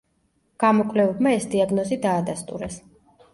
გამოკვლევებმა 0.63 1.33
ეს 1.41 1.45
დიაგნოზი 1.51 1.99
დაადასტურეს. 2.07 2.81